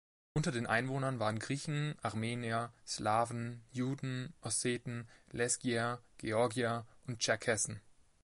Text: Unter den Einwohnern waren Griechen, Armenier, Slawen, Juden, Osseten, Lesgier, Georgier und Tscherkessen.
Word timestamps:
Unter 0.33 0.51
den 0.51 0.65
Einwohnern 0.65 1.19
waren 1.19 1.37
Griechen, 1.37 1.93
Armenier, 2.01 2.73
Slawen, 2.87 3.61
Juden, 3.71 4.33
Osseten, 4.41 5.07
Lesgier, 5.31 6.01
Georgier 6.17 6.87
und 7.05 7.19
Tscherkessen. 7.19 7.79